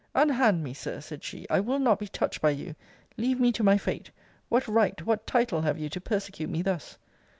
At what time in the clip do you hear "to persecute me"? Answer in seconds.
5.89-6.63